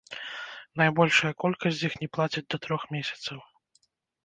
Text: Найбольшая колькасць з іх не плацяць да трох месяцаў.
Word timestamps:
Найбольшая 0.81 1.31
колькасць 1.43 1.77
з 1.81 1.91
іх 1.91 1.99
не 2.01 2.09
плацяць 2.19 2.45
да 2.55 2.63
трох 2.67 2.81
месяцаў. 2.99 3.37